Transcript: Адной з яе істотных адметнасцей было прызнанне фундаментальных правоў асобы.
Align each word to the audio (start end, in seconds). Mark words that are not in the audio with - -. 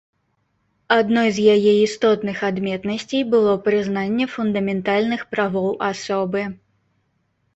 Адной 0.95 1.27
з 1.33 1.39
яе 1.55 1.73
істотных 1.87 2.37
адметнасцей 2.49 3.23
было 3.35 3.53
прызнанне 3.67 4.25
фундаментальных 4.35 5.21
правоў 5.35 5.69
асобы. 5.91 6.41